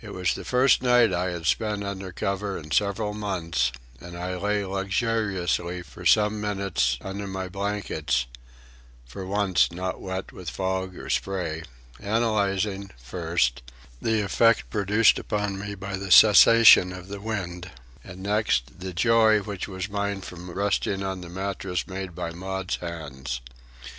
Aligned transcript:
It 0.00 0.14
was 0.14 0.32
the 0.32 0.44
first 0.46 0.80
night 0.82 1.12
I 1.12 1.32
had 1.32 1.44
spent 1.44 1.84
under 1.84 2.12
cover 2.12 2.56
in 2.56 2.70
several 2.70 3.12
months, 3.12 3.72
and 4.00 4.16
I 4.16 4.34
lay 4.38 4.64
luxuriously 4.64 5.82
for 5.82 6.06
some 6.06 6.40
minutes 6.40 6.96
under 7.02 7.26
my 7.26 7.46
blankets 7.50 8.24
(for 9.04 9.26
once 9.26 9.70
not 9.70 10.00
wet 10.00 10.32
with 10.32 10.48
fog 10.48 10.96
or 10.96 11.10
spray), 11.10 11.62
analysing, 11.98 12.90
first, 12.96 13.60
the 14.00 14.22
effect 14.22 14.70
produced 14.70 15.18
upon 15.18 15.58
me 15.58 15.74
by 15.74 15.98
the 15.98 16.10
cessation 16.10 16.90
of 16.94 17.08
the 17.08 17.20
wind, 17.20 17.70
and 18.02 18.22
next, 18.22 18.80
the 18.80 18.94
joy 18.94 19.40
which 19.40 19.68
was 19.68 19.90
mine 19.90 20.22
from 20.22 20.50
resting 20.50 21.02
on 21.02 21.20
the 21.20 21.28
mattress 21.28 21.86
made 21.86 22.14
by 22.14 22.30
Maud's 22.30 22.76
hands. 22.76 23.42